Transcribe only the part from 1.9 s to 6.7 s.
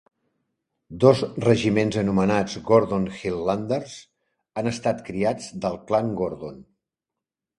anomenats "Gordon Highlanders" han estat criats del Clan Gordon.